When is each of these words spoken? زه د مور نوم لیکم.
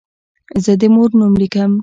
زه 0.63 0.71
د 0.81 0.83
مور 0.93 1.09
نوم 1.19 1.33
لیکم. 1.41 1.71